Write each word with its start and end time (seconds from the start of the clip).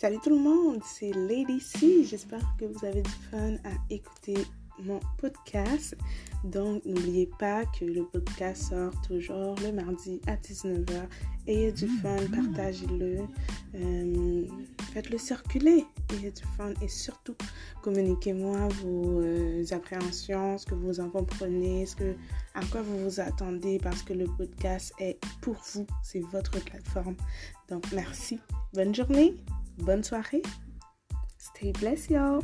Salut 0.00 0.18
tout 0.22 0.30
le 0.30 0.38
monde, 0.38 0.80
c'est 0.84 1.10
Lady 1.10 1.58
C. 1.58 2.04
J'espère 2.04 2.54
que 2.56 2.66
vous 2.66 2.84
avez 2.84 3.02
du 3.02 3.10
fun 3.32 3.54
à 3.64 3.74
écouter 3.90 4.36
mon 4.84 5.00
podcast. 5.16 5.96
Donc, 6.44 6.84
n'oubliez 6.84 7.28
pas 7.40 7.64
que 7.64 7.84
le 7.84 8.04
podcast 8.04 8.70
sort 8.70 8.92
toujours 9.02 9.56
le 9.56 9.72
mardi 9.72 10.20
à 10.28 10.36
19h. 10.36 11.08
Ayez 11.48 11.72
du 11.72 11.88
fun, 11.88 12.16
partagez-le, 12.32 13.22
euh, 13.74 14.44
faites-le 14.92 15.18
circuler. 15.18 15.84
Ayez 16.12 16.30
du 16.30 16.42
fun 16.56 16.74
et 16.80 16.86
surtout, 16.86 17.34
communiquez-moi 17.82 18.68
vos 18.84 19.20
euh, 19.20 19.64
appréhensions, 19.72 20.58
ce 20.58 20.66
que 20.66 20.76
vous 20.76 21.00
en 21.00 21.10
comprenez, 21.10 21.86
ce 21.86 21.96
que, 21.96 22.14
à 22.54 22.64
quoi 22.70 22.82
vous 22.82 22.98
vous 23.02 23.18
attendez 23.18 23.80
parce 23.82 24.04
que 24.04 24.12
le 24.12 24.26
podcast 24.26 24.92
est 25.00 25.18
pour 25.40 25.56
vous, 25.74 25.88
c'est 26.04 26.20
votre 26.20 26.62
plateforme. 26.64 27.16
Donc, 27.68 27.90
merci. 27.90 28.38
Bonne 28.74 28.94
journée, 28.94 29.34
bonne 29.78 30.02
soirée. 30.02 30.42
Stay 31.38 31.72
blessed, 31.72 32.10
y'all. 32.10 32.42